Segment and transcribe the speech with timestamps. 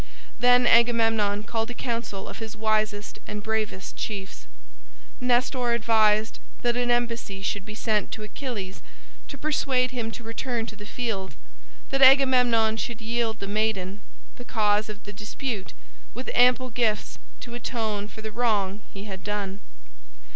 [0.39, 4.47] Then Agamemnon called a council of his wisest and bravest chiefs.
[5.19, 8.81] Nestor advised that an embassy should be sent to Achilles
[9.27, 11.35] to persuade him to return to the field;
[11.91, 14.01] that Agamemnon should yield the maiden,
[14.37, 15.71] the cause of the dispute,
[16.15, 19.59] with ample gifts to atone for the wrong he had done.